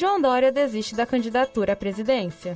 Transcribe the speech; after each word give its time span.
João 0.00 0.18
Dória 0.18 0.50
desiste 0.50 0.94
da 0.94 1.04
candidatura 1.04 1.74
à 1.74 1.76
presidência. 1.76 2.54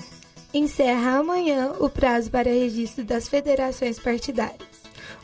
Encerra 0.54 1.18
amanhã 1.18 1.74
o 1.78 1.90
prazo 1.90 2.30
para 2.30 2.48
registro 2.48 3.04
das 3.04 3.28
federações 3.28 3.98
partidárias. 3.98 4.66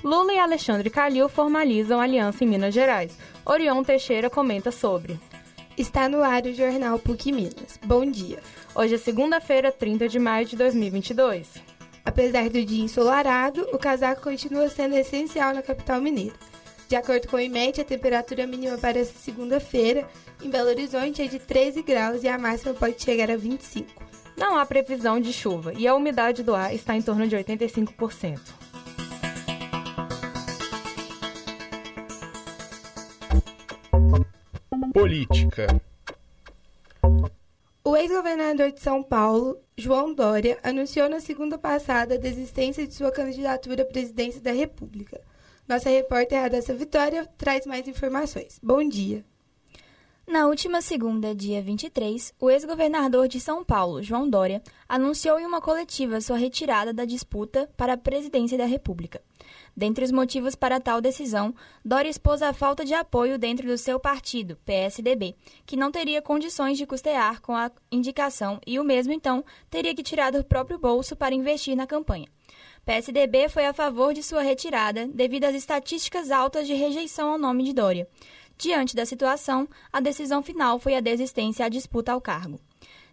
Lula 0.05 0.35
e 0.35 0.39
Alexandre 0.39 0.91
Calil 0.91 1.31
formalizam 1.31 1.99
aliança 1.99 2.45
em 2.45 2.47
Minas 2.47 2.75
Gerais. 2.75 3.17
Orion 3.43 3.83
Teixeira 3.83 4.29
comenta 4.29 4.71
sobre. 4.71 5.19
Está 5.79 6.11
no 6.11 6.23
ar 6.23 6.43
o 6.43 6.53
Jornal 6.53 6.99
PUC 6.99 7.33
Minas. 7.33 7.81
Bom 7.83 8.05
dia. 8.05 8.41
Hoje 8.75 8.97
é 8.97 8.99
segunda-feira, 8.99 9.73
30 9.73 10.07
de 10.07 10.19
maio 10.19 10.45
de 10.45 10.57
2022. 10.57 11.49
Apesar 12.05 12.51
do 12.51 12.63
dia 12.63 12.85
ensolarado, 12.85 13.67
o 13.73 13.79
casaco 13.79 14.21
continua 14.21 14.69
sendo 14.69 14.95
essencial 14.95 15.55
na 15.55 15.63
capital 15.63 16.03
mineira. 16.03 16.35
De 16.91 16.97
acordo 16.97 17.29
com 17.29 17.37
o 17.37 17.41
IMET, 17.41 17.81
a 17.81 17.85
temperatura 17.85 18.49
mínima 18.49 18.77
para 18.77 18.99
esta 18.99 19.17
segunda-feira 19.17 20.09
em 20.43 20.51
Belo 20.51 20.71
Horizonte 20.71 21.23
é 21.23 21.29
de 21.29 21.39
13 21.39 21.83
graus 21.83 22.25
e 22.25 22.29
a 22.29 22.37
máxima 22.37 22.75
pode 22.75 23.01
chegar 23.01 23.31
a 23.31 23.37
25. 23.37 23.89
Não 24.37 24.59
há 24.59 24.67
previsão 24.67 25.21
de 25.21 25.33
chuva 25.33 25.73
e 25.73 25.87
a 25.87 25.95
umidade 25.95 26.43
do 26.43 26.53
ar 26.53 26.75
está 26.75 26.97
em 26.97 27.01
torno 27.01 27.29
de 27.29 27.37
85%. 27.37 28.41
Política. 34.93 35.69
O 37.85 37.97
ex-governador 37.97 38.73
de 38.73 38.81
São 38.81 39.01
Paulo, 39.01 39.61
João 39.77 40.13
Dória, 40.13 40.59
anunciou 40.61 41.09
na 41.09 41.21
segunda 41.21 41.57
passada 41.57 42.17
a 42.17 42.19
desistência 42.19 42.85
de 42.85 42.95
sua 42.95 43.13
candidatura 43.13 43.85
à 43.85 43.87
presidência 43.87 44.41
da 44.41 44.51
República. 44.51 45.21
Nossa 45.71 45.89
repórter 45.89 46.41
Radassa 46.41 46.75
Vitória 46.75 47.29
traz 47.39 47.65
mais 47.65 47.87
informações. 47.87 48.59
Bom 48.61 48.83
dia. 48.89 49.25
Na 50.27 50.49
última 50.49 50.83
segunda, 50.83 51.33
dia 51.33 51.63
23, 51.63 52.35
o 52.41 52.51
ex-governador 52.51 53.29
de 53.29 53.39
São 53.39 53.65
Paulo, 53.65 54.03
João 54.03 54.29
Dória, 54.29 54.61
anunciou 54.89 55.39
em 55.39 55.47
uma 55.47 55.61
coletiva 55.61 56.21
sua 56.21 56.39
retirada 56.39 56.93
da 56.93 57.05
disputa 57.05 57.71
para 57.77 57.93
a 57.93 57.97
presidência 57.97 58.59
da 58.59 58.65
República. 58.65 59.23
Dentre 59.77 60.05
os 60.05 60.11
motivos 60.11 60.57
para 60.57 60.81
tal 60.81 61.01
decisão, 61.01 61.55
Dória 61.85 62.11
expôs 62.11 62.43
a 62.43 62.53
falta 62.53 62.85
de 62.85 62.93
apoio 62.93 63.39
dentro 63.39 63.69
do 63.69 63.79
seu 63.79 64.01
partido, 64.01 64.59
PSDB, 64.67 65.37
que 65.65 65.77
não 65.77 65.93
teria 65.93 66.21
condições 66.21 66.79
de 66.79 66.85
custear 66.85 67.41
com 67.41 67.55
a 67.55 67.71
indicação 67.93 68.61
e 68.67 68.81
o 68.81 68.85
mesmo 68.85 69.13
então 69.13 69.45
teria 69.71 69.95
que 69.95 70.03
tirar 70.03 70.33
do 70.33 70.43
próprio 70.43 70.81
bolso 70.81 71.15
para 71.15 71.33
investir 71.33 71.77
na 71.77 71.87
campanha. 71.87 72.27
PSDB 72.85 73.49
foi 73.49 73.67
a 73.67 73.73
favor 73.73 74.15
de 74.15 74.23
sua 74.23 74.43
retirada 74.43 75.07
devido 75.07 75.45
às 75.45 75.55
estatísticas 75.55 76.31
altas 76.31 76.67
de 76.67 76.75
rejeição 76.75 77.31
ao 77.31 77.39
nome 77.39 77.65
de 77.65 77.73
Dória. 77.73 78.09
Diante 78.59 78.97
da 78.97 79.07
situação, 79.07 79.69
a 79.93 80.01
decisão 80.01 80.43
final 80.43 80.79
foi 80.79 80.95
a 80.95 81.01
desistência 81.01 81.65
à 81.65 81.69
disputa 81.69 82.13
ao 82.13 82.21
cargo. 82.21 82.61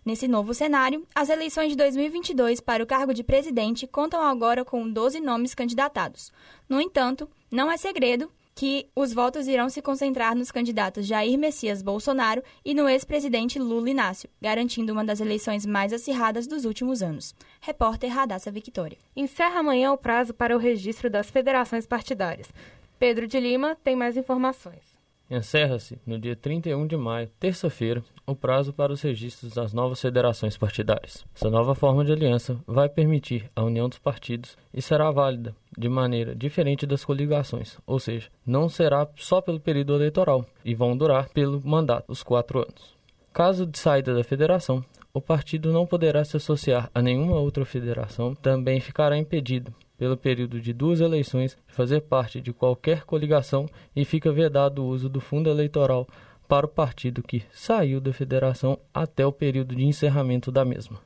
Nesse 0.04 0.28
novo 0.28 0.54
cenário, 0.54 1.06
as 1.14 1.30
eleições 1.30 1.70
de 1.70 1.76
2022 1.76 2.62
para 2.62 2.82
o 2.82 2.88
cargo 2.88 3.14
de 3.14 3.24
presidente 3.24 3.86
contam 3.86 4.22
agora 4.22 4.64
com 4.64 4.90
12 4.90 5.20
nomes 5.20 5.54
candidatados. 5.54 6.32
No 6.68 6.80
entanto, 6.80 7.30
não 7.52 7.72
é 7.72 7.76
segredo 7.76 8.32
que 8.58 8.90
os 8.96 9.14
votos 9.14 9.48
irão 9.48 9.70
se 9.70 9.84
concentrar 9.84 10.36
nos 10.36 10.52
candidatos 10.52 11.06
Jair 11.06 11.38
Messias 11.38 11.84
Bolsonaro 11.84 12.42
e 12.66 12.74
no 12.74 12.90
ex-presidente 12.90 13.60
Lula 13.60 13.92
Inácio, 13.92 14.28
garantindo 14.42 14.92
uma 14.92 15.06
das 15.06 15.20
eleições 15.20 15.64
mais 15.64 15.94
acirradas 15.94 16.48
dos 16.48 16.66
últimos 16.66 17.04
anos. 17.04 17.36
Repórter 17.62 18.12
Radassa 18.12 18.50
Victoria. 18.50 18.98
Encerra 19.16 19.60
amanhã 19.60 19.92
o 19.92 19.98
prazo 19.98 20.34
para 20.34 20.56
o 20.56 20.60
registro 20.60 21.08
das 21.08 21.30
federações 21.30 21.86
partidárias. 21.86 22.52
Pedro 22.98 23.28
de 23.28 23.40
Lima 23.40 23.78
tem 23.84 23.96
mais 23.96 24.18
informações. 24.18 24.82
Encerra-se, 25.30 26.00
no 26.04 26.18
dia 26.18 26.36
31 26.36 26.88
de 26.88 26.98
maio, 26.98 27.30
terça-feira, 27.40 28.04
o 28.28 28.36
prazo 28.36 28.74
para 28.74 28.92
os 28.92 29.02
registros 29.02 29.54
das 29.54 29.72
novas 29.72 30.02
federações 30.02 30.58
partidárias. 30.58 31.26
Essa 31.34 31.50
nova 31.50 31.74
forma 31.74 32.04
de 32.04 32.12
aliança 32.12 32.58
vai 32.68 32.90
permitir 32.90 33.46
a 33.56 33.64
união 33.64 33.88
dos 33.88 34.00
partidos 34.00 34.58
e 34.74 34.82
será 34.82 35.10
válida 35.12 35.56
de 35.78 35.88
maneira 35.88 36.36
diferente 36.36 36.86
das 36.86 37.06
coligações, 37.06 37.78
ou 37.88 38.00
seja, 38.00 38.28
não 38.46 38.68
será 38.68 39.08
só 39.16 39.40
pelo 39.40 39.62
período 39.62 39.96
eleitoral 39.96 40.46
e 40.66 40.76
vão 40.76 40.98
durar 40.98 41.30
pelo 41.30 41.66
mandato, 41.66 42.12
os 42.12 42.22
quatro 42.22 42.60
anos. 42.60 42.98
Caso 43.32 43.66
de 43.66 43.80
saída 43.80 44.14
da 44.14 44.26
federação, 44.26 44.84
o 45.14 45.22
partido 45.22 45.72
não 45.72 45.88
poderá 45.88 46.26
se 46.26 46.36
associar 46.36 46.92
a 46.94 47.02
nenhuma 47.02 47.40
outra 47.40 47.64
federação, 47.64 48.36
também 48.36 48.82
ficará 48.82 49.18
impedido 49.18 49.74
pelo 49.98 50.18
período 50.18 50.60
de 50.60 50.74
duas 50.74 51.00
eleições, 51.00 51.58
fazer 51.66 52.02
parte 52.02 52.40
de 52.42 52.54
qualquer 52.54 53.04
coligação 53.04 53.68
e 53.96 54.06
fica 54.06 54.32
vedado 54.32 54.84
o 54.84 54.88
uso 54.88 55.10
do 55.10 55.20
fundo 55.20 55.50
eleitoral 55.50 56.06
para 56.48 56.66
o 56.66 56.70
partido 56.70 57.22
que 57.22 57.44
saiu 57.52 58.00
da 58.00 58.14
federação 58.14 58.80
até 58.94 59.26
o 59.26 59.32
período 59.32 59.76
de 59.76 59.84
encerramento 59.84 60.52
da 60.52 60.64
mesma. 60.64 61.00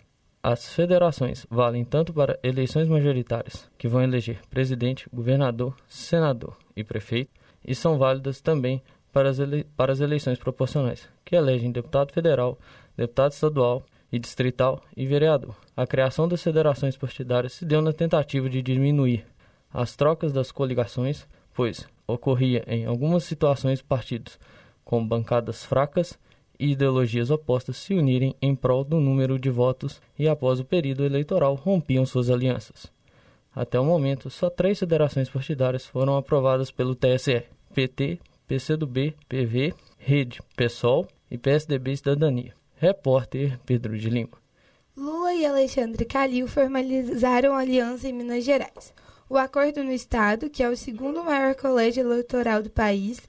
As 0.44 0.74
federações 0.74 1.46
valem 1.50 1.86
tanto 1.86 2.14
para 2.14 2.40
eleições 2.42 2.88
majoritárias, 2.88 3.70
que 3.78 3.88
vão 3.88 4.02
eleger 4.02 4.40
presidente, 4.50 5.08
governador, 5.14 5.76
senador 5.88 6.58
e 6.76 6.84
prefeito, 6.84 7.30
e 7.66 7.76
são 7.76 7.98
válidas 7.98 8.42
também 8.42 8.82
para 9.12 9.30
as, 9.30 9.38
para 9.76 9.92
as 9.92 10.00
eleições 10.00 10.40
proporcionais, 10.40 11.08
que 11.24 11.36
elegem 11.36 11.72
deputado 11.72 12.12
federal, 12.12 12.58
deputado 12.98 13.32
estadual 13.32 13.84
e 14.12 14.18
distrital 14.18 14.82
e 14.98 15.06
vereador. 15.06 15.56
A 15.78 15.86
criação 15.86 16.28
das 16.28 16.42
federações 16.42 16.98
partidárias 16.98 17.54
se 17.54 17.66
deu 17.66 17.82
na 17.82 17.94
tentativa 17.94 18.50
de 18.50 18.62
diminuir 18.62 19.26
as 19.72 19.96
trocas 19.96 20.34
das 20.34 20.52
coligações, 20.52 21.28
pois 21.54 21.88
ocorria 22.08 22.64
em 22.68 22.86
algumas 22.86 23.24
situações 23.24 23.82
partidos 23.82 24.40
com 24.84 25.06
bancadas 25.06 25.64
fracas 25.64 26.18
e 26.60 26.72
ideologias 26.72 27.32
opostas 27.32 27.78
se 27.78 27.94
unirem 27.94 28.36
em 28.42 28.56
prol 28.56 28.84
do 28.84 29.00
número 29.00 29.40
de 29.40 29.50
votos 29.50 30.02
e 30.18 30.28
após 30.28 30.60
o 30.60 30.66
período 30.66 31.04
eleitoral 31.04 31.56
rompiam 31.56 32.06
suas 32.06 32.30
alianças. 32.30 32.92
Até 33.54 33.80
o 33.80 33.86
momento, 33.86 34.30
só 34.30 34.50
três 34.50 34.80
federações 34.80 35.30
partidárias 35.30 35.86
foram 35.86 36.16
aprovadas 36.16 36.72
pelo 36.72 36.96
TSE: 36.96 37.44
PT, 37.74 38.20
PCdoB, 38.48 39.16
PV, 39.28 39.74
Rede, 39.98 40.42
PSOL 40.56 41.08
e 41.30 41.38
PSDB 41.38 41.98
Cidadania. 41.98 42.54
Repórter 42.76 43.60
Pedro 43.66 43.98
de 43.98 44.10
Lima. 44.10 44.42
Lula 44.98 45.34
e 45.34 45.46
Alexandre 45.46 46.04
Calil 46.04 46.48
formalizaram 46.48 47.56
aliança 47.56 48.08
em 48.08 48.14
Minas 48.14 48.44
Gerais. 48.44 48.94
O 49.30 49.38
acordo 49.38 49.84
no 49.84 49.92
Estado, 49.92 50.50
que 50.50 50.62
é 50.62 50.70
o 50.70 50.76
segundo 50.76 51.24
maior 51.24 51.56
colégio 51.56 52.04
eleitoral 52.04 52.62
do 52.62 52.70
país, 52.70 53.22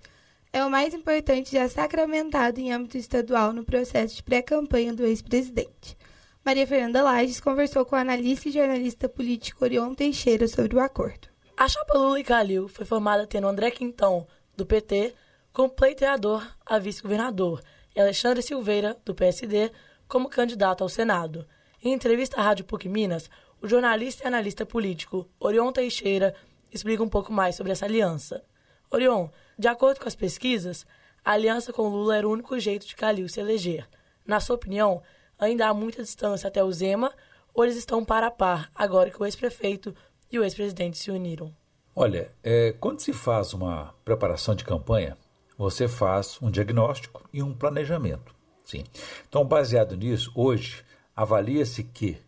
é 0.53 0.65
o 0.65 0.71
mais 0.71 0.93
importante 0.93 1.53
já 1.53 1.67
sacramentado 1.69 2.61
em 2.61 2.73
âmbito 2.73 2.99
estadual 2.99 3.53
no 3.53 3.65
processo 3.65 4.17
de 4.17 4.23
pré-campanha 4.23 4.93
do 4.93 5.05
ex-presidente. 5.05 5.97
Maria 6.45 6.67
Fernanda 6.67 7.03
Lages 7.03 7.41
conversou 7.41 7.87
com 7.87 7.97
o 7.97 7.99
analista 7.99 8.49
e 8.49 8.53
jornalista 8.53 9.09
político 9.09 9.65
Orion 9.65 9.95
Teixeira 9.95 10.47
sobre 10.47 10.77
o 10.77 10.81
acordo. 10.81 11.29
A 11.57 11.69
chapa 11.69 11.97
Lula 11.97 12.21
e 12.21 12.25
Calil 12.25 12.69
foi 12.69 12.85
formada 12.85 13.27
tendo 13.27 13.47
André 13.47 13.71
Quintão, 13.71 14.27
do 14.55 14.67
PT, 14.67 15.15
como 15.53 15.71
pleiteador 15.71 16.47
a 16.67 16.79
vice-governador 16.79 17.63
e 17.95 18.01
Alexandre 18.01 18.43
Silveira, 18.43 18.99
do 19.05 19.15
PSD, 19.15 19.71
como 20.07 20.29
candidato 20.29 20.83
ao 20.83 20.89
Senado. 20.89 21.47
Em 21.83 21.93
entrevista 21.93 22.39
à 22.39 22.43
Rádio 22.43 22.65
PUC 22.67 22.89
Minas, 22.89 23.31
o 23.61 23.69
jornalista 23.69 24.25
e 24.25 24.27
analista 24.27 24.67
político 24.67 25.29
Orion 25.41 25.73
Teixeira 25.73 26.35
explica 26.71 27.03
um 27.03 27.09
pouco 27.09 27.33
mais 27.33 27.55
sobre 27.55 27.73
essa 27.73 27.87
aliança. 27.87 28.45
Orion, 28.91 29.29
de 29.59 29.69
acordo 29.69 30.01
com 30.01 30.09
as 30.09 30.15
pesquisas, 30.15 30.87
a 31.25 31.33
aliança 31.33 31.73
com 31.73 31.89
Lula 31.89 32.17
era 32.17 32.29
o 32.29 32.33
único 32.33 32.59
jeito 32.59 32.87
de 32.87 32.97
Calil 32.97 33.29
se 33.29 33.41
eleger. 33.41 33.89
Na 34.27 34.41
sua 34.41 34.57
opinião, 34.57 35.03
ainda 35.39 35.69
há 35.69 35.75
muita 35.75 36.03
distância 36.03 36.49
até 36.49 36.63
o 36.63 36.73
Zema 36.73 37.13
ou 37.55 37.65
eles 37.65 37.77
estão 37.77 38.05
par 38.05 38.25
a 38.25 38.31
par 38.31 38.71
agora 38.75 39.11
que 39.11 39.21
o 39.21 39.25
ex-prefeito 39.25 39.95
e 40.31 40.39
o 40.39 40.43
ex-presidente 40.43 40.99
se 40.99 41.11
uniram? 41.11 41.55
Olha, 41.95 42.31
é, 42.43 42.73
quando 42.81 43.01
se 43.01 43.13
faz 43.13 43.53
uma 43.53 43.95
preparação 44.05 44.55
de 44.55 44.65
campanha, 44.65 45.17
você 45.59 45.87
faz 45.87 46.39
um 46.41 46.51
diagnóstico 46.51 47.29
e 47.33 47.43
um 47.43 47.55
planejamento. 47.55 48.35
Sim. 48.65 48.85
Então, 49.29 49.45
baseado 49.45 49.97
nisso, 49.97 50.33
hoje 50.35 50.83
avalia-se 51.15 51.85
que 51.85 52.19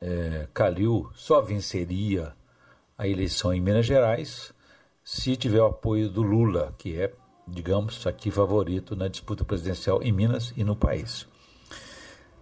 é, 0.00 0.48
Calil 0.54 1.10
só 1.14 1.40
venceria 1.42 2.34
a 2.96 3.06
eleição 3.06 3.52
em 3.52 3.60
Minas 3.60 3.84
Gerais 3.84 4.54
se 5.04 5.36
tiver 5.36 5.60
o 5.60 5.66
apoio 5.66 6.08
do 6.08 6.22
Lula, 6.22 6.74
que 6.78 7.00
é, 7.00 7.12
digamos, 7.46 8.06
aqui 8.06 8.30
favorito 8.30 8.94
na 8.94 9.08
disputa 9.08 9.44
presidencial 9.44 10.02
em 10.02 10.12
Minas 10.12 10.52
e 10.56 10.64
no 10.64 10.76
país. 10.76 11.26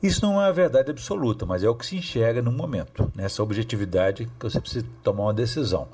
Isso 0.03 0.25
não 0.25 0.41
é 0.41 0.47
a 0.47 0.53
verdade 0.53 0.91
absoluta, 0.91 1.45
mas 1.45 1.65
é 1.65 1.69
o 1.69 1.75
que 1.75 1.85
se 1.85 1.97
enxerga 1.97 2.41
no 2.41 2.53
momento, 2.53 3.11
nessa 3.17 3.43
objetividade 3.43 4.27
que 4.39 4.49
você 4.49 4.61
precisa 4.61 4.87
tomar 5.03 5.25
uma 5.25 5.35
decisão. 5.35 5.89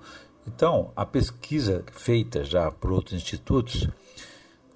Então, 0.47 0.93
a 0.95 1.07
pesquisa 1.07 1.83
feita 1.91 2.45
já 2.45 2.71
por 2.71 2.93
outros 2.93 3.15
institutos 3.15 3.89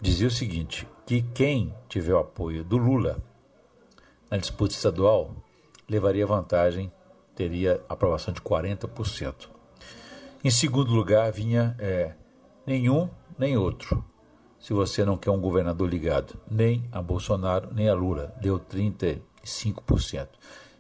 dizia 0.01 0.29
o 0.29 0.31
seguinte: 0.31 0.89
que 1.05 1.21
quem 1.21 1.75
tiver 1.89 2.15
o 2.15 2.19
apoio 2.19 2.65
do 2.65 2.79
Lula 2.79 3.19
na 4.31 4.39
disputa 4.39 4.75
estadual 4.75 5.35
levaria 5.89 6.27
vantagem, 6.27 6.93
teria 7.35 7.83
aprovação 7.89 8.33
de 8.33 8.41
40%. 8.41 9.58
Em 10.45 10.51
segundo 10.51 10.93
lugar 10.93 11.33
vinha 11.33 11.75
é, 11.81 12.13
nenhum 12.65 13.11
nem 13.37 13.57
outro. 13.57 14.05
se 14.61 14.73
você 14.73 15.05
não 15.05 15.17
quer 15.17 15.31
um 15.31 15.41
governador 15.41 15.89
ligado 15.89 16.39
nem 16.49 16.85
a 16.93 17.03
Bolsonaro 17.03 17.75
nem 17.75 17.89
a 17.89 17.95
Lula. 17.95 18.33
Deu 18.41 18.59
35%. 18.61 20.29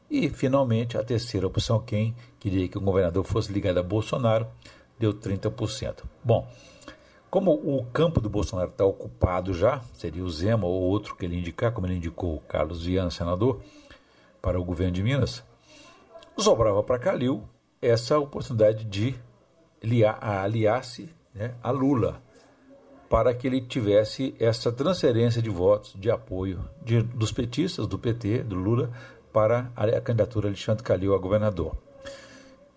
E, 0.08 0.30
finalmente, 0.30 0.96
a 0.96 1.02
terceira 1.02 1.46
opção, 1.46 1.80
quem 1.80 2.14
queria 2.38 2.68
que 2.68 2.78
o 2.78 2.80
governador 2.80 3.24
fosse 3.24 3.52
ligado 3.52 3.78
a 3.78 3.82
Bolsonaro, 3.82 4.46
deu 4.98 5.12
30%. 5.12 6.04
Bom, 6.24 6.48
como 7.28 7.52
o 7.52 7.84
campo 7.86 8.20
do 8.20 8.30
Bolsonaro 8.30 8.70
está 8.70 8.84
ocupado 8.84 9.52
já, 9.52 9.80
seria 9.92 10.24
o 10.24 10.30
Zema 10.30 10.66
ou 10.66 10.82
outro 10.82 11.16
que 11.16 11.26
ele 11.26 11.36
indicar, 11.36 11.72
como 11.72 11.86
ele 11.86 11.96
indicou 11.96 12.36
o 12.36 12.40
Carlos 12.40 12.84
Viana, 12.84 13.10
senador, 13.10 13.60
para 14.40 14.58
o 14.58 14.64
governo 14.64 14.92
de 14.92 15.02
Minas, 15.02 15.44
sobrava 16.38 16.82
para 16.82 16.98
Calil 16.98 17.42
essa 17.82 18.18
oportunidade 18.18 18.84
de 18.84 19.14
aliar-se 20.20 21.08
né, 21.34 21.54
a 21.62 21.70
Lula, 21.70 22.22
para 23.08 23.32
que 23.32 23.46
ele 23.46 23.60
tivesse 23.60 24.34
essa 24.38 24.70
transferência 24.70 25.40
de 25.40 25.48
votos 25.48 25.94
de 25.98 26.10
apoio 26.10 26.62
de, 26.82 27.02
dos 27.02 27.32
petistas, 27.32 27.86
do 27.86 27.98
PT, 27.98 28.42
do 28.42 28.54
Lula, 28.54 28.90
para 29.32 29.70
a 29.74 30.00
candidatura 30.00 30.48
Alexandre 30.48 30.82
Calil 30.82 31.14
a 31.14 31.18
governador. 31.18 31.76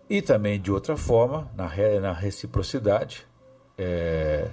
E 0.08 0.20
também, 0.20 0.60
de 0.60 0.70
outra 0.70 0.96
forma, 0.96 1.50
na, 1.56 1.70
na 2.00 2.12
reciprocidade, 2.12 3.26
é, 3.76 4.48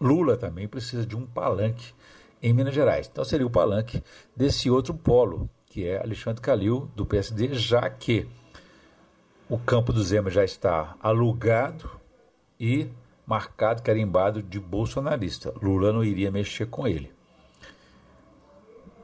Lula 0.00 0.36
também 0.36 0.68
precisa 0.68 1.06
de 1.06 1.16
um 1.16 1.26
palanque 1.26 1.94
em 2.42 2.52
Minas 2.52 2.74
Gerais. 2.74 3.08
Então 3.10 3.24
seria 3.24 3.46
o 3.46 3.50
palanque 3.50 4.02
desse 4.36 4.70
outro 4.70 4.94
polo, 4.94 5.48
que 5.66 5.86
é 5.86 6.00
Alexandre 6.00 6.40
Calil, 6.40 6.90
do 6.94 7.04
PSD, 7.04 7.54
já 7.54 7.88
que 7.90 8.26
o 9.48 9.58
campo 9.58 9.92
do 9.92 10.02
Zema 10.02 10.30
já 10.30 10.44
está 10.44 10.94
alugado 11.00 11.90
e 12.60 12.88
marcado, 13.26 13.82
carimbado 13.82 14.42
de 14.42 14.60
bolsonarista. 14.60 15.52
Lula 15.62 15.92
não 15.92 16.04
iria 16.04 16.30
mexer 16.30 16.66
com 16.66 16.86
ele. 16.86 17.12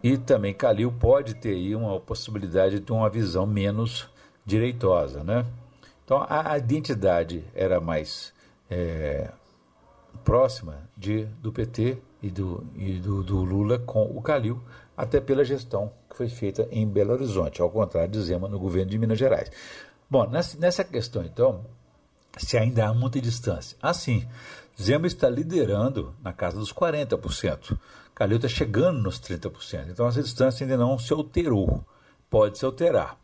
E 0.03 0.19
também 0.19 0.53
Calil 0.53 0.93
pode 0.93 1.35
ter 1.35 1.51
aí 1.51 1.75
uma 1.75 1.99
possibilidade 1.99 2.79
de 2.79 2.93
uma 2.93 3.09
visão 3.09 3.47
menos 3.47 4.11
direitosa, 4.45 5.25
né? 5.25 5.47
Então 6.05 6.27
a 6.29 6.59
identidade 6.59 7.43
era 7.55 7.81
mais 7.81 8.35
é, 8.71 9.31
próxima 10.23 10.79
de, 10.95 11.25
do 11.41 11.51
PT 11.51 11.97
e, 12.23 12.31
do, 12.31 12.67
e 12.77 12.93
do, 12.95 13.23
do, 13.23 13.43
Lula 13.43 13.79
com 13.79 14.03
o 14.03 14.21
Calil, 14.21 14.61
até 14.95 15.21
pela 15.21 15.43
gestão 15.43 15.91
que 16.11 16.17
foi 16.17 16.29
feita 16.29 16.69
em 16.71 16.87
Belo 16.87 17.15
Horizonte, 17.15 17.63
ao 17.63 17.71
contrário 17.71 18.11
de 18.11 18.21
Zema 18.21 18.47
no 18.47 18.59
governo 18.59 18.91
de 18.91 18.99
Minas 18.99 19.19
Gerais. 19.19 19.51
Bom, 20.09 20.29
nessa, 20.29 20.85
questão, 20.85 21.25
então, 21.25 21.65
se 22.37 22.57
ainda 22.57 22.87
há 22.87 22.95
muita 22.95 23.21
distância. 23.21 23.77
Assim, 23.81 24.27
Zema 24.81 25.07
está 25.07 25.29
liderando 25.29 26.15
na 26.23 26.33
casa 26.33 26.59
dos 26.59 26.73
40%. 26.73 27.79
Calil 28.15 28.37
está 28.37 28.49
chegando 28.49 29.03
nos 29.03 29.21
30%. 29.21 29.89
Então 29.91 30.07
essa 30.07 30.23
distância 30.23 30.65
ainda 30.65 30.77
não 30.77 30.99
se 30.99 31.13
alterou. 31.13 31.85
Pode 32.29 32.59
se 32.59 32.65
alterar 32.65 33.19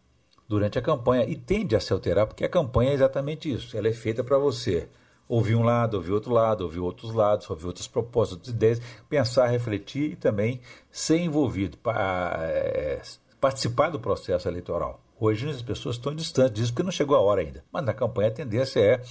durante 0.48 0.78
a 0.78 0.82
campanha 0.82 1.24
e 1.24 1.36
tende 1.36 1.76
a 1.76 1.80
se 1.80 1.92
alterar, 1.92 2.26
porque 2.26 2.44
a 2.44 2.48
campanha 2.48 2.90
é 2.90 2.94
exatamente 2.94 3.52
isso. 3.52 3.76
Ela 3.76 3.88
é 3.88 3.92
feita 3.92 4.24
para 4.24 4.36
você 4.36 4.88
ouvir 5.28 5.54
um 5.54 5.62
lado, 5.62 5.94
ouvir 5.94 6.10
outro 6.10 6.32
lado, 6.32 6.62
ouvir 6.62 6.80
outros 6.80 7.14
lados, 7.14 7.48
ouvir 7.48 7.66
outras 7.66 7.86
propostas, 7.86 8.36
outras 8.36 8.52
ideias, 8.54 8.82
pensar, 9.08 9.46
refletir 9.46 10.12
e 10.12 10.16
também 10.16 10.60
ser 10.90 11.18
envolvido, 11.18 11.78
é, 11.94 13.00
participar 13.40 13.90
do 13.90 14.00
processo 14.00 14.48
eleitoral. 14.48 15.00
Hoje 15.20 15.50
as 15.50 15.60
pessoas 15.60 15.96
estão 15.96 16.14
distantes 16.14 16.54
disso 16.54 16.72
porque 16.72 16.82
não 16.82 16.90
chegou 16.90 17.14
a 17.14 17.20
hora 17.20 17.42
ainda. 17.42 17.62
Mas 17.70 17.84
na 17.84 17.92
campanha 17.92 18.28
a 18.28 18.32
tendência 18.32 18.80
é 18.80 19.02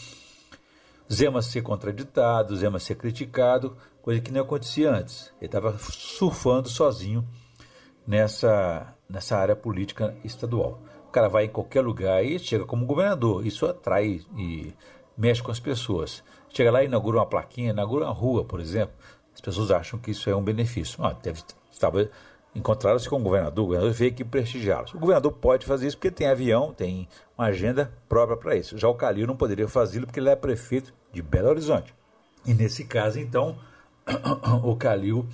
Zema 1.12 1.44
ser 1.44 1.62
contraditado, 1.62 2.58
Zema 2.58 2.80
ser 2.80 2.96
criticado, 2.96 3.78
coisa 4.02 4.20
que 4.20 4.32
não 4.32 4.42
acontecia 4.42 4.92
antes. 4.92 5.32
Ele 5.38 5.46
estava 5.46 5.78
surfando 5.78 6.68
sozinho 6.68 7.24
nessa, 8.08 8.96
nessa 9.08 9.38
área 9.38 9.56
política 9.56 10.16
estadual. 10.24 10.82
O 11.08 11.12
cara 11.12 11.30
vai 11.30 11.46
em 11.46 11.50
qualquer 11.50 11.82
lugar 11.82 12.26
e 12.26 12.40
chega 12.40 12.66
como 12.66 12.88
governador. 12.88 13.46
Isso 13.46 13.68
atrai 13.68 14.22
e 14.36 14.74
mexe 15.16 15.44
com 15.44 15.52
as 15.52 15.60
pessoas. 15.60 16.24
Chega 16.50 16.72
lá 16.72 16.82
e 16.82 16.88
inaugura 16.88 17.20
uma 17.20 17.26
plaquinha, 17.28 17.70
inaugura 17.70 18.06
uma 18.06 18.14
rua, 18.14 18.44
por 18.44 18.60
exemplo. 18.60 18.96
As 19.32 19.42
pessoas 19.42 19.70
acham 19.70 20.00
que 20.00 20.10
isso 20.10 20.28
é 20.28 20.36
um 20.36 20.44
benefício. 20.44 21.06
Ah, 21.06 21.14
deve, 21.14 21.44
estava 21.72 22.10
encontraram-se 22.60 23.10
com 23.10 23.18
o 23.18 23.24
governador, 23.24 23.64
o 23.64 23.68
governador 23.68 23.94
veio 23.94 24.12
aqui 24.12 24.24
prestigiá-los. 24.24 24.94
O 24.94 25.00
governador 25.00 25.32
pode 25.32 25.66
fazer 25.66 25.88
isso 25.88 25.98
porque 25.98 26.12
tem 26.12 26.28
avião, 26.28 26.74
tem 26.74 27.08
uma 27.38 27.48
agenda 27.48 27.92
própria 28.08 28.38
para 28.38 28.56
isso. 28.56 28.78
Já 28.78 28.88
o 28.88 28.96
Calil 28.96 29.26
não 29.26 29.36
poderia 29.36 29.68
fazê-lo 29.68 30.06
porque 30.06 30.20
ele 30.20 30.30
é 30.30 30.36
prefeito 30.36 30.94
de 31.12 31.22
Belo 31.22 31.50
Horizonte. 31.50 31.94
E 32.46 32.54
nesse 32.54 32.86
caso, 32.86 33.20
então, 33.20 33.58
o 34.64 34.76
Calil 34.76 35.28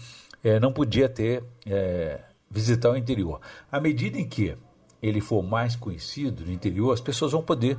é, 0.43 0.59
não 0.59 0.71
podia 0.71 1.09
ter 1.09 1.43
é, 1.65 2.21
visitar 2.49 2.91
o 2.91 2.97
interior. 2.97 3.41
À 3.71 3.79
medida 3.79 4.17
em 4.17 4.27
que 4.27 4.57
ele 5.01 5.21
for 5.21 5.43
mais 5.43 5.75
conhecido 5.75 6.45
no 6.45 6.51
interior, 6.51 6.93
as 6.93 7.01
pessoas 7.01 7.31
vão 7.31 7.41
poder 7.41 7.77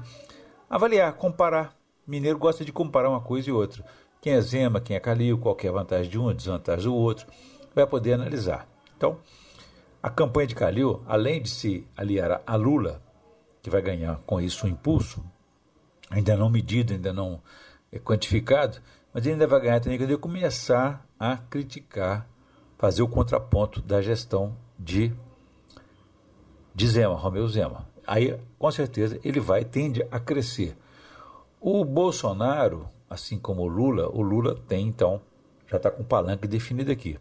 avaliar, 0.69 1.12
comparar. 1.14 1.75
Mineiro 2.06 2.38
gosta 2.38 2.64
de 2.64 2.72
comparar 2.72 3.10
uma 3.10 3.20
coisa 3.20 3.48
e 3.48 3.52
outra. 3.52 3.84
Quem 4.20 4.34
é 4.34 4.40
Zema, 4.40 4.81
quem 4.81 4.96
é 4.96 5.00
Calil, 5.00 5.38
qual 5.38 5.56
é 5.62 5.69
a 5.69 5.72
vantagem 5.72 6.10
de 6.10 6.19
um, 6.19 6.28
a 6.28 6.32
desvantagem 6.32 6.84
do 6.84 6.94
outro, 6.94 7.26
vai 7.75 7.87
poder 7.87 8.14
analisar. 8.14 8.75
Então, 8.96 9.19
a 10.02 10.08
campanha 10.08 10.46
de 10.46 10.54
Calil, 10.54 11.02
além 11.06 11.43
de 11.43 11.50
se 11.50 11.87
aliar 11.96 12.40
a 12.46 12.56
Lula, 12.56 13.02
que 13.62 13.69
vai 13.69 13.82
ganhar 13.82 14.19
com 14.26 14.40
isso 14.40 14.66
um 14.66 14.70
impulso, 14.70 15.22
ainda 16.08 16.37
não 16.37 16.48
medido, 16.48 16.93
ainda 16.93 17.12
não 17.12 17.43
quantificado, 18.04 18.78
mas 19.12 19.25
ele 19.25 19.34
ainda 19.34 19.46
vai 19.46 19.60
ganhar 19.60 19.81
também 19.81 19.98
quando 19.98 20.10
ele 20.10 20.19
começar 20.19 21.06
a 21.19 21.37
criticar, 21.37 22.28
fazer 22.78 23.02
o 23.02 23.08
contraponto 23.08 23.82
da 23.82 24.00
gestão 24.00 24.56
de, 24.78 25.12
de 26.75 26.87
Zema, 26.87 27.14
Romeu 27.14 27.48
Zema. 27.48 27.87
Aí, 28.06 28.38
com 28.58 28.70
certeza, 28.70 29.19
ele 29.25 29.40
vai 29.40 29.64
tende 29.64 30.06
a 30.10 30.20
crescer. 30.20 30.76
O 31.60 31.84
Bolsonaro, 31.84 32.88
assim 33.10 33.38
como 33.38 33.62
o 33.62 33.66
Lula, 33.66 34.08
o 34.08 34.22
Lula 34.22 34.54
tem 34.69 34.87
então, 34.87 35.20
já 35.66 35.78
está 35.78 35.90
com 35.90 36.02
o 36.02 36.06
palanque 36.06 36.46
definido 36.46 36.93
aqui 36.93 37.19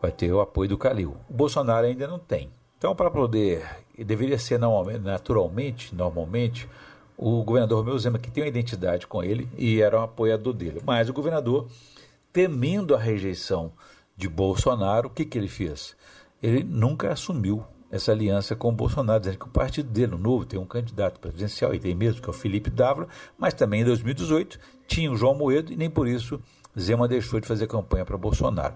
vai 0.00 0.12
ter 0.12 0.32
o 0.32 0.40
apoio 0.40 0.68
do 0.68 0.78
Calil. 0.78 1.16
O 1.28 1.32
Bolsonaro 1.32 1.86
ainda 1.86 2.06
não 2.06 2.18
tem. 2.18 2.50
Então, 2.76 2.94
para 2.94 3.10
poder, 3.10 3.66
deveria 3.96 4.38
ser 4.38 4.60
naturalmente, 5.02 5.94
normalmente, 5.94 6.68
o 7.16 7.42
governador 7.42 7.78
Romeu 7.78 7.98
Zema, 7.98 8.18
que 8.18 8.30
tem 8.30 8.44
uma 8.44 8.48
identidade 8.48 9.06
com 9.06 9.22
ele 9.22 9.48
e 9.56 9.80
era 9.80 9.98
um 9.98 10.04
apoiador 10.04 10.52
dele. 10.52 10.80
Mas 10.84 11.08
o 11.08 11.12
governador, 11.12 11.66
temendo 12.32 12.94
a 12.94 12.98
rejeição 12.98 13.72
de 14.16 14.28
Bolsonaro, 14.28 15.08
o 15.08 15.10
que, 15.10 15.24
que 15.24 15.36
ele 15.36 15.48
fez? 15.48 15.96
Ele 16.40 16.62
nunca 16.62 17.12
assumiu 17.12 17.64
essa 17.90 18.12
aliança 18.12 18.54
com 18.54 18.68
o 18.68 18.72
Bolsonaro, 18.72 19.18
dizendo 19.18 19.38
que 19.38 19.46
o 19.46 19.50
partido 19.50 19.90
dele, 19.90 20.14
o 20.14 20.18
novo, 20.18 20.44
tem 20.44 20.60
um 20.60 20.66
candidato 20.66 21.18
presidencial, 21.18 21.74
e 21.74 21.80
tem 21.80 21.94
mesmo, 21.94 22.22
que 22.22 22.28
é 22.28 22.30
o 22.30 22.34
Felipe 22.34 22.70
Dávila, 22.70 23.08
mas 23.36 23.54
também 23.54 23.80
em 23.80 23.84
2018 23.84 24.60
tinha 24.86 25.10
o 25.10 25.16
João 25.16 25.34
Moedo, 25.34 25.72
e 25.72 25.76
nem 25.76 25.90
por 25.90 26.06
isso 26.06 26.40
Zema 26.78 27.08
deixou 27.08 27.40
de 27.40 27.48
fazer 27.48 27.66
campanha 27.66 28.04
para 28.04 28.16
Bolsonaro 28.16 28.74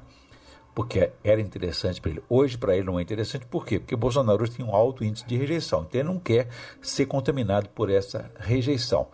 porque 0.74 1.12
era 1.22 1.40
interessante 1.40 2.00
para 2.00 2.10
ele. 2.10 2.22
Hoje, 2.28 2.56
para 2.56 2.76
ele, 2.76 2.86
não 2.86 2.98
é 2.98 3.02
interessante. 3.02 3.46
Por 3.46 3.66
quê? 3.66 3.78
Porque 3.78 3.94
Bolsonaro 3.94 4.48
tem 4.48 4.64
um 4.64 4.74
alto 4.74 5.04
índice 5.04 5.26
de 5.26 5.36
rejeição. 5.36 5.84
Então, 5.88 6.00
ele 6.00 6.08
não 6.08 6.18
quer 6.18 6.48
ser 6.80 7.06
contaminado 7.06 7.68
por 7.70 7.90
essa 7.90 8.30
rejeição. 8.38 9.08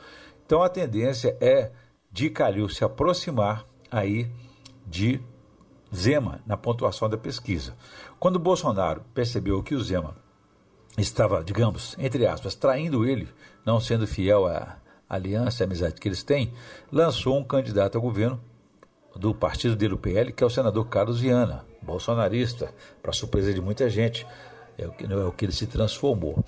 Então, 0.47 0.63
a 0.63 0.69
tendência 0.69 1.37
é 1.41 1.73
de 2.11 2.31
Calil 2.31 2.69
se 2.69 2.85
aproximar 2.85 3.67
aí 3.91 4.31
de 4.87 5.21
Zema 5.95 6.41
na 6.47 6.57
pontuação 6.57 7.09
da 7.09 7.19
pesquisa. 7.19 7.77
Quando 8.19 8.39
Bolsonaro 8.39 9.03
percebeu 9.13 9.63
que 9.63 9.75
o 9.75 9.83
Zema 9.83 10.17
estava, 10.97 11.43
digamos, 11.43 11.97
entre 11.99 12.27
aspas, 12.27 12.55
traindo 12.55 13.07
ele, 13.07 13.29
não 13.65 13.81
sendo 13.81 14.07
fiel 14.07 14.47
à 14.47 14.79
aliança, 15.09 15.65
à 15.65 15.67
amizade 15.67 16.01
que 16.01 16.09
eles 16.09 16.23
têm, 16.23 16.53
lançou 16.91 17.39
um 17.39 17.45
candidato 17.45 17.97
ao 17.97 18.03
governo 18.03 18.41
do 19.19 19.35
partido 19.35 19.75
dele, 19.75 19.95
o 19.95 19.99
PL, 19.99 20.33
que 20.33 20.45
é 20.45 20.47
o 20.47 20.51
senador 20.51 20.87
Carlos 20.87 21.21
Viana, 21.21 21.65
bolsonarista, 21.83 22.73
para 23.03 23.13
surpresa 23.13 23.53
de 23.53 23.61
muita 23.61 23.91
gente, 23.91 24.25
é 24.79 24.87
o 24.87 24.93
que, 24.93 25.05
é 25.05 25.17
o 25.17 25.33
que 25.33 25.45
ele 25.45 25.53
se 25.53 25.67
transformou. 25.67 26.45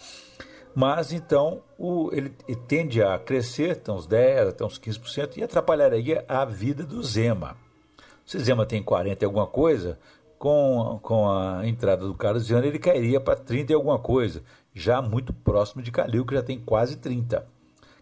Mas 0.73 1.13
então 1.13 1.63
o, 1.77 2.11
ele, 2.13 2.31
tende 2.69 3.03
a 3.03 3.19
crescer 3.19 3.73
até 3.73 3.91
uns 3.91 4.07
10%, 4.07 4.49
até 4.49 4.65
uns 4.65 4.79
15% 4.79 5.39
e 5.39 5.43
atrapalharia 5.43 6.25
a 6.29 6.45
vida 6.45 6.85
do 6.85 7.03
Zema. 7.03 7.57
Se 8.25 8.39
Zema 8.39 8.65
tem 8.65 8.81
40 8.81 9.25
e 9.25 9.27
alguma 9.27 9.49
coisa, 9.49 9.99
com, 10.39 11.01
com 11.03 11.29
a 11.29 11.67
entrada 11.67 12.07
do 12.07 12.15
Carlos 12.15 12.47
Viana 12.47 12.69
ele 12.69 12.79
cairia 12.79 13.21
para 13.21 13.35
30 13.35 13.73
e 13.73 13.75
alguma 13.75 13.99
coisa, 13.99 14.45
já 14.73 15.03
muito 15.03 15.33
próximo 15.33 15.83
de 15.83 15.91
Calil, 15.91 16.25
que 16.25 16.35
já 16.35 16.43
tem 16.43 16.61
quase 16.61 16.97
30. 16.97 17.45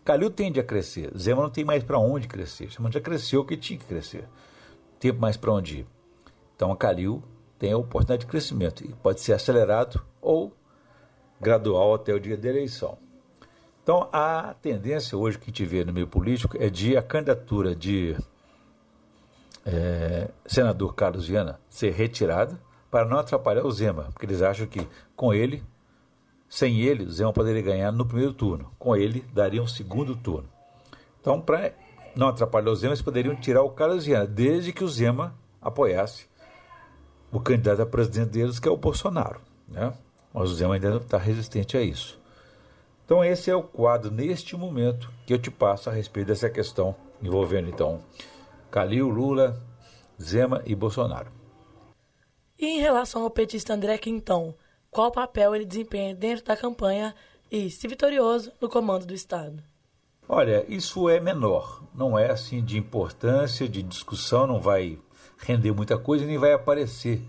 Calil 0.05 0.31
tende 0.31 0.61
a 0.61 0.63
crescer, 0.63 1.11
Zema 1.17 1.43
não 1.43 1.51
tem 1.51 1.65
mais 1.65 1.83
para 1.83 1.99
onde 1.99 2.29
crescer, 2.29 2.71
Zema 2.71 2.93
já 2.93 3.01
cresceu 3.01 3.41
o 3.41 3.45
que 3.47 3.57
tinha 3.57 3.79
que 3.79 3.87
crescer 3.87 4.25
tempo 4.99 5.21
mais 5.21 5.37
para 5.37 5.53
onde 5.53 5.79
ir. 5.79 5.87
Então 6.55 6.73
a 6.73 6.77
Calil 6.77 7.23
tem 7.59 7.73
a 7.73 7.79
oportunidade 7.79 8.21
de 8.21 8.27
crescimento 8.27 8.85
e 8.85 8.93
pode 8.95 9.21
ser 9.21 9.33
acelerado 9.33 10.05
ou 10.21 10.53
gradual 11.41 11.95
até 11.95 12.13
o 12.13 12.21
dia 12.21 12.37
da 12.37 12.49
eleição. 12.49 12.99
Então 13.83 14.09
a 14.13 14.55
tendência 14.61 15.17
hoje 15.17 15.39
que 15.39 15.45
a 15.45 15.47
gente 15.47 15.65
vê 15.65 15.85
no 15.85 15.93
meio 15.93 16.07
político 16.07 16.57
é 16.61 16.69
de 16.69 16.97
a 16.97 17.03
candidatura 17.03 17.75
de 17.75 18.17
é, 19.65 20.29
senador 20.47 20.95
Carlos 20.95 21.27
Viana 21.27 21.61
ser 21.69 21.93
retirada 21.93 22.61
para 22.91 23.05
não 23.05 23.19
atrapalhar 23.19 23.65
o 23.65 23.71
Zema, 23.71 24.05
porque 24.13 24.25
eles 24.27 24.41
acham 24.41 24.67
que 24.67 24.87
com 25.15 25.35
ele, 25.35 25.63
sem 26.49 26.81
ele, 26.81 27.05
o 27.05 27.11
Zema 27.11 27.33
poderia 27.33 27.61
ganhar 27.61 27.93
no 27.93 28.07
primeiro 28.07 28.33
turno. 28.33 28.73
Com 28.79 28.97
ele, 28.97 29.25
daria 29.33 29.63
um 29.63 29.67
segundo 29.67 30.17
turno. 30.17 30.49
Então, 31.21 31.41
para 31.41 31.73
não 32.19 32.27
atrapalhar 32.27 32.73
o 32.73 32.75
Zema, 32.75 32.95
eles 32.95 33.03
poderiam 33.03 33.37
tirar 33.37 33.63
o 33.63 33.71
Carlos 33.71 34.05
Viana, 34.05 34.27
desde 34.27 34.73
que 34.73 34.83
o 34.83 34.89
Zema 34.89 35.39
apoiasse 35.63 36.27
o 37.31 37.39
candidato 37.39 37.81
a 37.81 37.87
presidente 37.87 38.31
deles, 38.31 38.59
que 38.59 38.67
é 38.67 38.71
o 38.71 38.77
Bolsonaro. 38.77 39.41
Né? 39.69 39.95
Mas 40.35 40.51
o 40.51 40.55
Zema 40.55 40.75
ainda 40.75 40.91
não 40.91 40.97
está 40.97 41.17
resistente 41.17 41.77
a 41.77 41.81
isso. 41.81 42.19
Então, 43.05 43.25
esse 43.25 43.49
é 43.49 43.55
o 43.55 43.63
quadro, 43.63 44.11
neste 44.11 44.57
momento, 44.57 45.09
que 45.25 45.33
eu 45.33 45.39
te 45.39 45.49
passo 45.49 45.89
a 45.89 45.93
respeito 45.93 46.27
dessa 46.27 46.51
questão 46.51 46.93
envolvendo, 47.23 47.69
então, 47.69 48.01
Calil, 48.69 49.09
Lula, 49.09 49.57
Zema 50.21 50.61
e 50.67 50.75
Bolsonaro. 50.75 51.31
E 52.59 52.67
em 52.67 52.81
relação 52.81 53.23
ao 53.23 53.31
petista 53.31 53.75
André 53.75 53.97
Quintão, 53.97 54.57
qual 54.91 55.13
papel 55.13 55.55
ele 55.55 55.65
desempenha 55.65 56.17
dentro 56.17 56.45
da 56.45 56.57
campanha 56.57 57.15
e, 57.49 57.71
se 57.71 57.87
vitorioso, 57.87 58.51
no 58.61 58.69
comando 58.69 59.07
do 59.07 59.15
Estado? 59.15 59.63
Olha, 60.31 60.63
isso 60.69 61.09
é 61.09 61.19
menor, 61.19 61.83
não 61.95 62.19
é 62.19 62.31
assim 62.31 62.63
de 62.63 62.77
importância, 62.77 63.67
de 63.67 63.83
discussão, 63.83 64.47
não 64.47 64.61
vai 64.61 64.99
render 65.39 65.73
muita 65.73 65.97
coisa 65.97 66.27
nem 66.27 66.37
vai 66.37 66.53
aparecer. 66.53 67.23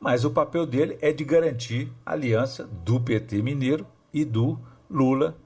Mas 0.00 0.24
o 0.24 0.30
papel 0.30 0.64
dele 0.64 0.96
é 1.02 1.12
de 1.12 1.22
garantir 1.22 1.92
a 2.04 2.12
aliança 2.12 2.64
do 2.64 2.98
PT 2.98 3.42
mineiro 3.42 3.86
e 4.10 4.24
do 4.24 4.58
Lula 4.88 5.36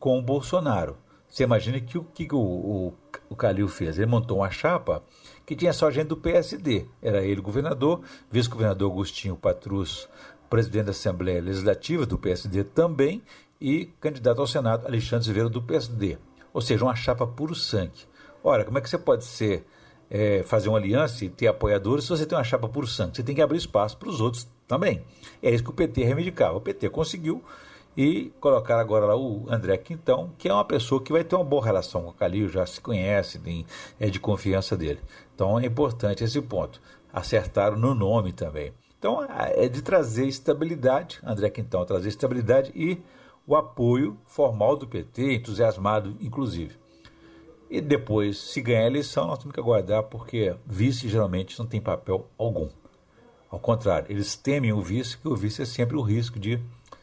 com 0.00 0.18
o 0.18 0.22
Bolsonaro. 0.22 0.96
Você 1.28 1.44
imagina 1.44 1.78
que 1.80 1.96
o 1.96 2.02
que 2.02 2.26
o, 2.32 2.38
o, 2.38 2.94
o 3.28 3.36
Calil 3.36 3.68
fez? 3.68 3.96
Ele 3.96 4.06
montou 4.10 4.38
uma 4.38 4.50
chapa 4.50 5.00
que 5.46 5.54
tinha 5.54 5.72
só 5.72 5.92
gente 5.92 6.08
do 6.08 6.16
PSD. 6.16 6.86
Era 7.00 7.22
ele 7.22 7.40
governador, 7.40 8.00
vice-governador 8.32 8.90
Agostinho 8.90 9.36
Patrus, 9.36 10.08
presidente 10.50 10.86
da 10.86 10.90
Assembleia 10.90 11.40
Legislativa 11.40 12.04
do 12.04 12.18
PSD 12.18 12.64
também, 12.64 13.22
e 13.60 13.86
candidato 14.00 14.40
ao 14.40 14.46
Senado 14.46 14.88
Alexandre 14.88 15.24
Silveira 15.24 15.48
do 15.48 15.62
PSD. 15.62 16.18
Ou 16.52 16.60
seja, 16.60 16.84
uma 16.84 16.94
chapa 16.94 17.26
puro 17.26 17.54
sangue. 17.54 18.06
Ora, 18.42 18.64
como 18.64 18.78
é 18.78 18.80
que 18.80 18.90
você 18.90 18.98
pode 18.98 19.24
ser 19.24 19.64
é, 20.10 20.42
fazer 20.42 20.68
uma 20.68 20.78
aliança 20.78 21.24
e 21.24 21.28
ter 21.28 21.46
apoiadores 21.46 22.04
se 22.04 22.10
você 22.10 22.26
tem 22.26 22.36
uma 22.36 22.44
chapa 22.44 22.68
puro 22.68 22.86
sangue? 22.86 23.16
Você 23.16 23.22
tem 23.22 23.34
que 23.34 23.42
abrir 23.42 23.58
espaço 23.58 23.96
para 23.96 24.08
os 24.08 24.20
outros 24.20 24.46
também. 24.66 25.02
É 25.42 25.50
isso 25.50 25.62
que 25.62 25.70
o 25.70 25.74
PT 25.74 26.04
reivindicava. 26.04 26.56
O 26.56 26.60
PT 26.60 26.90
conseguiu 26.90 27.42
e 27.96 28.32
colocar 28.40 28.78
agora 28.80 29.06
lá 29.06 29.16
o 29.16 29.46
André 29.48 29.76
Quintão, 29.76 30.32
que 30.38 30.48
é 30.48 30.52
uma 30.52 30.64
pessoa 30.64 31.02
que 31.02 31.12
vai 31.12 31.22
ter 31.22 31.36
uma 31.36 31.44
boa 31.44 31.64
relação 31.64 32.02
com 32.02 32.08
o 32.08 32.12
Calil, 32.12 32.48
já 32.48 32.64
se 32.64 32.80
conhece, 32.80 33.38
tem, 33.38 33.66
é 34.00 34.08
de 34.08 34.18
confiança 34.18 34.76
dele. 34.76 35.00
Então 35.34 35.58
é 35.58 35.66
importante 35.66 36.24
esse 36.24 36.40
ponto. 36.40 36.80
Acertaram 37.12 37.76
no 37.76 37.94
nome 37.94 38.32
também. 38.32 38.72
Então 38.98 39.26
é 39.28 39.68
de 39.68 39.82
trazer 39.82 40.26
estabilidade, 40.26 41.20
André 41.24 41.50
Quintão 41.50 41.84
trazer 41.84 42.08
estabilidade 42.08 42.70
e 42.74 43.02
o 43.46 43.56
apoio 43.56 44.18
formal 44.24 44.76
do 44.76 44.86
PT, 44.86 45.34
entusiasmado 45.34 46.16
inclusive. 46.20 46.76
E 47.70 47.80
depois, 47.80 48.38
se 48.38 48.60
ganhar 48.60 48.82
a 48.82 48.86
eleição, 48.86 49.26
nós 49.26 49.38
temos 49.38 49.54
que 49.54 49.60
aguardar, 49.60 50.02
porque 50.02 50.54
vice 50.66 51.08
geralmente 51.08 51.58
não 51.58 51.66
tem 51.66 51.80
papel 51.80 52.28
algum. 52.36 52.68
Ao 53.50 53.58
contrário, 53.58 54.10
eles 54.10 54.36
temem 54.36 54.72
o 54.72 54.82
vice, 54.82 55.16
que 55.16 55.26
o 55.26 55.34
vice 55.34 55.62
é 55.62 55.64
sempre 55.64 55.96
o 55.96 56.02
risco 56.02 56.38
de 56.38 56.60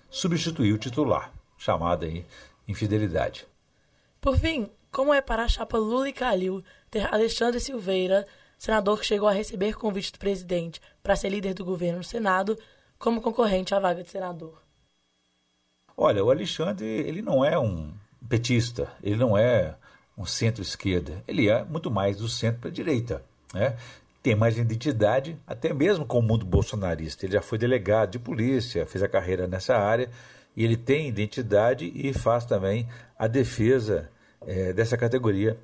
substituir 0.10 0.74
o 0.74 0.78
titular, 0.78 1.34
chamada 1.58 2.06
aí 2.06 2.26
infidelidade. 2.68 3.48
Por 4.22 4.38
fim, 4.38 4.70
como 4.92 5.14
é 5.14 5.22
para 5.22 5.44
a 5.44 5.48
chapa 5.48 5.78
Lula 5.78 6.10
e 6.10 6.14
Calil 6.14 6.64
ter 6.90 7.12
Alexandre 7.12 7.60
Silveira, 7.60 8.28
senador 8.58 9.00
que 9.00 9.06
chegou 9.06 9.28
a 9.28 9.32
receber 9.32 9.76
convite 9.76 10.12
do 10.12 10.20
presidente 10.20 10.80
para 11.02 11.16
ser 11.16 11.30
líder 11.30 11.54
do 11.54 11.66
governo 11.66 12.00
no 12.00 12.04
Senado, 12.04 12.58
como 12.98 13.22
concorrente 13.22 13.74
à 13.74 13.80
vaga 13.80 14.04
de 14.04 14.10
senador? 14.10 14.69
Olha, 16.02 16.24
o 16.24 16.32
Alexandre, 16.32 16.86
ele 16.86 17.22
não 17.22 17.44
é 17.44 17.60
um 17.60 17.92
petista, 18.30 18.90
ele 19.04 19.18
não 19.18 19.38
é 19.38 19.76
um 20.18 20.26
centro-esquerda, 20.26 21.22
ele 21.28 21.50
é 21.50 21.64
muito 21.64 21.92
mais 21.92 22.18
do 22.18 22.30
centro 22.30 22.62
para 22.62 22.70
a 22.70 22.74
direita. 22.74 23.22
Né? 23.54 23.76
tem 24.22 24.36
mais 24.36 24.58
identidade, 24.58 25.38
até 25.48 25.74
mesmo 25.74 26.06
com 26.06 26.20
o 26.20 26.22
mundo 26.22 26.46
bolsonarista. 26.46 27.26
Ele 27.26 27.34
já 27.34 27.42
foi 27.42 27.58
delegado 27.58 28.12
de 28.12 28.20
polícia, 28.20 28.86
fez 28.86 29.04
a 29.04 29.08
carreira 29.08 29.48
nessa 29.48 29.76
área, 29.78 30.10
e 30.56 30.64
ele 30.64 30.76
tem 30.76 31.08
identidade 31.08 31.92
e 31.94 32.14
faz 32.14 32.46
também 32.46 32.88
a 33.18 33.28
defesa 33.28 34.10
é, 34.46 34.74
dessa 34.74 34.98
categoria 34.98 35.58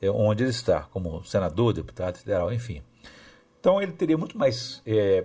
é, 0.00 0.10
onde 0.10 0.42
ele 0.42 0.50
está, 0.50 0.82
como 0.82 1.22
senador, 1.24 1.72
deputado 1.72 2.18
federal, 2.18 2.52
enfim. 2.52 2.82
Então 3.58 3.80
ele 3.82 3.92
teria 3.92 4.16
muito 4.16 4.38
mais 4.38 4.82
é, 4.86 5.24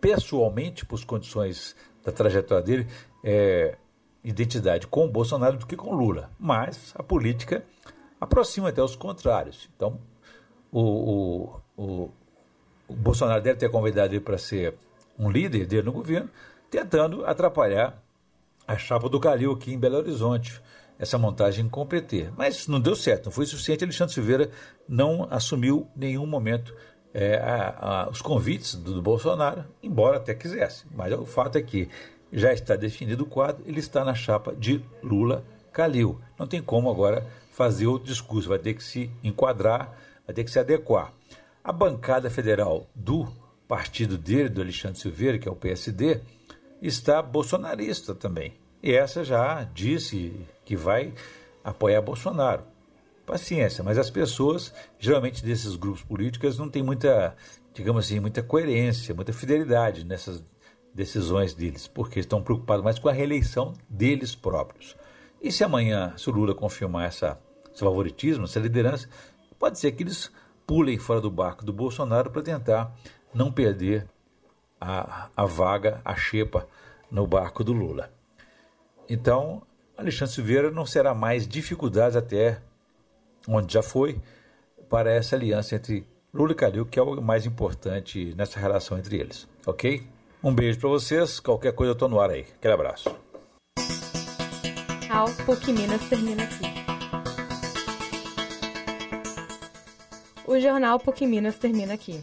pessoalmente, 0.00 0.84
por 0.84 1.04
condições 1.04 1.76
da 2.04 2.10
trajetória 2.10 2.64
dele, 2.64 2.86
é, 3.22 3.76
identidade 4.30 4.86
com 4.86 5.04
o 5.04 5.10
Bolsonaro 5.10 5.56
do 5.56 5.66
que 5.66 5.76
com 5.76 5.94
Lula. 5.94 6.30
Mas 6.38 6.92
a 6.94 7.02
política 7.02 7.64
aproxima 8.20 8.68
até 8.68 8.82
os 8.82 8.96
contrários. 8.96 9.68
Então, 9.74 9.98
o, 10.70 10.80
o, 10.80 11.60
o, 11.76 12.10
o 12.88 12.94
Bolsonaro 12.94 13.42
deve 13.42 13.58
ter 13.58 13.70
convidado 13.70 14.14
ele 14.14 14.20
para 14.20 14.38
ser 14.38 14.74
um 15.18 15.30
líder 15.30 15.66
dele 15.66 15.82
no 15.82 15.92
governo, 15.92 16.30
tentando 16.70 17.24
atrapalhar 17.24 18.00
a 18.66 18.76
chapa 18.76 19.08
do 19.08 19.18
Calil 19.18 19.52
aqui 19.52 19.72
em 19.72 19.78
Belo 19.78 19.96
Horizonte, 19.96 20.60
essa 20.98 21.16
montagem 21.16 21.68
com 21.68 21.82
o 21.82 21.86
PT. 21.86 22.30
Mas 22.36 22.68
não 22.68 22.80
deu 22.80 22.94
certo, 22.94 23.26
não 23.26 23.32
foi 23.32 23.46
suficiente. 23.46 23.84
Alexandre 23.84 24.14
Silveira 24.14 24.50
não 24.86 25.26
assumiu 25.30 25.88
nenhum 25.96 26.26
momento 26.26 26.74
é, 27.14 27.36
a, 27.36 28.02
a, 28.04 28.10
os 28.10 28.20
convites 28.20 28.74
do, 28.74 28.94
do, 28.94 29.02
Bolsonaro, 29.02 29.64
embora 29.82 30.18
até 30.18 30.34
quisesse. 30.34 30.84
Mas 30.94 31.12
o 31.12 31.24
fato 31.24 31.56
é 31.56 31.62
que 31.62 31.88
já 32.32 32.52
está 32.52 32.76
definido 32.76 33.24
o 33.24 33.26
quadro, 33.26 33.62
ele 33.66 33.80
está 33.80 34.04
na 34.04 34.14
chapa 34.14 34.54
de 34.54 34.82
Lula 35.02 35.44
Calil. 35.72 36.20
Não 36.38 36.46
tem 36.46 36.62
como 36.62 36.90
agora 36.90 37.26
fazer 37.52 37.86
outro 37.86 38.08
discurso, 38.08 38.48
vai 38.48 38.58
ter 38.58 38.74
que 38.74 38.82
se 38.82 39.10
enquadrar, 39.22 39.96
vai 40.26 40.34
ter 40.34 40.44
que 40.44 40.50
se 40.50 40.58
adequar. 40.58 41.12
A 41.62 41.72
bancada 41.72 42.30
federal 42.30 42.86
do 42.94 43.28
partido 43.66 44.16
dele, 44.16 44.48
do 44.48 44.60
Alexandre 44.60 44.98
Silveira, 44.98 45.38
que 45.38 45.48
é 45.48 45.50
o 45.50 45.56
PSD, 45.56 46.20
está 46.80 47.20
bolsonarista 47.20 48.14
também. 48.14 48.54
E 48.82 48.92
essa 48.92 49.24
já 49.24 49.64
disse 49.74 50.32
que 50.64 50.76
vai 50.76 51.12
apoiar 51.64 52.00
Bolsonaro. 52.00 52.62
Paciência, 53.26 53.84
mas 53.84 53.98
as 53.98 54.08
pessoas, 54.08 54.72
geralmente 54.98 55.44
desses 55.44 55.76
grupos 55.76 56.02
políticos, 56.02 56.58
não 56.58 56.68
têm 56.68 56.82
muita, 56.82 57.36
digamos 57.74 58.06
assim, 58.06 58.20
muita 58.20 58.42
coerência, 58.42 59.14
muita 59.14 59.34
fidelidade 59.34 60.04
nessas 60.04 60.42
decisões 60.98 61.54
deles, 61.54 61.86
porque 61.86 62.18
estão 62.18 62.42
preocupados 62.42 62.84
mais 62.84 62.98
com 62.98 63.08
a 63.08 63.12
reeleição 63.12 63.72
deles 63.88 64.34
próprios. 64.34 64.96
E 65.40 65.52
se 65.52 65.62
amanhã, 65.62 66.12
se 66.16 66.28
o 66.28 66.32
Lula 66.32 66.56
confirmar 66.56 67.06
essa, 67.06 67.38
esse 67.72 67.78
favoritismo, 67.78 68.44
essa 68.44 68.58
liderança, 68.58 69.08
pode 69.60 69.78
ser 69.78 69.92
que 69.92 70.02
eles 70.02 70.28
pulem 70.66 70.98
fora 70.98 71.20
do 71.20 71.30
barco 71.30 71.64
do 71.64 71.72
Bolsonaro 71.72 72.32
para 72.32 72.42
tentar 72.42 72.92
não 73.32 73.52
perder 73.52 74.08
a, 74.80 75.28
a 75.36 75.44
vaga, 75.46 76.00
a 76.04 76.16
xepa 76.16 76.66
no 77.08 77.28
barco 77.28 77.62
do 77.62 77.72
Lula. 77.72 78.10
Então, 79.08 79.62
Alexandre 79.96 80.34
Silveira 80.34 80.70
não 80.72 80.84
será 80.84 81.14
mais 81.14 81.46
dificuldades 81.46 82.16
até 82.16 82.60
onde 83.46 83.72
já 83.72 83.84
foi 83.84 84.20
para 84.90 85.12
essa 85.12 85.36
aliança 85.36 85.76
entre 85.76 86.04
Lula 86.34 86.52
e 86.52 86.56
Calil, 86.56 86.84
que 86.84 86.98
é 86.98 87.02
o 87.02 87.22
mais 87.22 87.46
importante 87.46 88.34
nessa 88.36 88.58
relação 88.58 88.98
entre 88.98 89.16
eles, 89.16 89.46
ok? 89.64 90.17
Um 90.42 90.54
beijo 90.54 90.78
para 90.78 90.88
vocês, 90.88 91.40
qualquer 91.40 91.72
coisa 91.72 91.90
eu 91.90 91.94
estou 91.94 92.08
no 92.08 92.20
ar 92.20 92.30
aí. 92.30 92.46
Aquele 92.56 92.74
abraço. 92.74 93.10
Ao 95.10 95.26
PUC 95.44 95.72
Minas 95.72 96.08
termina 96.08 96.44
aqui. 96.44 96.78
O 100.46 100.60
jornal 100.60 101.00
PUC 101.00 101.26
Minas 101.26 101.58
termina 101.58 101.94
aqui. 101.94 102.22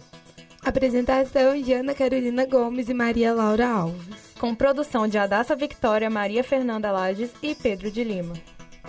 Apresentação 0.64 1.62
de 1.62 1.74
Ana 1.74 1.94
Carolina 1.94 2.46
Gomes 2.46 2.88
e 2.88 2.94
Maria 2.94 3.34
Laura 3.34 3.68
Alves. 3.68 4.34
Com 4.40 4.56
produção 4.56 5.08
de 5.08 5.18
Adassa 5.18 5.56
Victoria, 5.56 6.10
Maria 6.10 6.44
Fernanda 6.44 6.92
Lages 6.92 7.32
e 7.44 7.54
Pedro 7.54 7.92
de 7.92 8.04
Lima. 8.04 8.34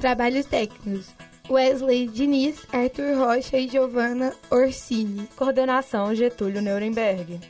Trabalhos 0.01 0.47
técnicos. 0.47 1.09
Wesley 1.51 2.09
Diniz, 2.09 2.67
Arthur 2.73 3.17
Rocha 3.19 3.59
e 3.59 3.69
Giovanna 3.69 4.33
Orsini. 4.51 5.29
Coordenação 5.37 6.15
Getúlio 6.15 6.63
Nuremberg. 6.63 7.41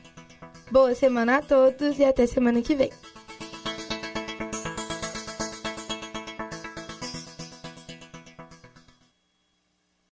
Boa 0.70 0.94
semana 0.96 1.36
a 1.36 1.42
todos 1.42 1.96
e 1.98 2.04
até 2.04 2.26
semana 2.26 2.60
que 2.60 2.74
vem. 2.74 2.90